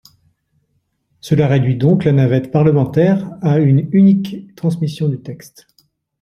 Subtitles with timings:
[1.19, 5.67] Cela réduit donc la navette parlementaire à une unique transmission du texte.